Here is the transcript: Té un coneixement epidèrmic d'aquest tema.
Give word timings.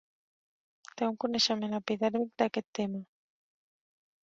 Té 1.01 1.09
un 1.09 1.19
coneixement 1.25 1.77
epidèrmic 1.81 2.33
d'aquest 2.43 2.69
tema. 2.83 3.05